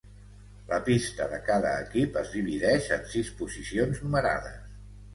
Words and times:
La 0.71 0.79
pista 0.87 1.27
de 1.35 1.39
cada 1.51 1.75
equip 1.83 2.19
es 2.23 2.33
divideix 2.39 2.91
en 2.99 3.07
sis 3.15 3.33
posicions 3.45 4.07
numerades. 4.09 4.79